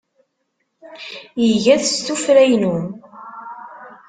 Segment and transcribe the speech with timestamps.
[1.47, 2.77] Iga-t s tuffra-inu.